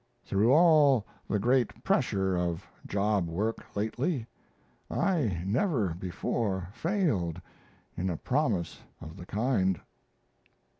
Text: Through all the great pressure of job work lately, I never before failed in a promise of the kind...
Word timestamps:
Through 0.25 0.51
all 0.51 1.05
the 1.27 1.37
great 1.37 1.83
pressure 1.83 2.35
of 2.35 2.65
job 2.87 3.27
work 3.27 3.63
lately, 3.75 4.25
I 4.89 5.43
never 5.45 5.89
before 5.93 6.69
failed 6.73 7.39
in 7.95 8.09
a 8.09 8.17
promise 8.17 8.81
of 8.99 9.15
the 9.15 9.27
kind... 9.27 9.79